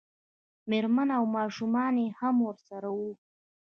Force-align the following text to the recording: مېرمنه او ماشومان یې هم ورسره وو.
مېرمنه 0.69 1.13
او 1.19 1.25
ماشومان 1.37 1.93
یې 2.03 2.07
هم 2.19 2.35
ورسره 2.47 2.89
وو. 2.97 3.11